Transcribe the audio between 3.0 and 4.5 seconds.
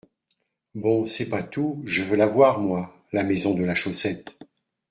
la maison de la chaussette!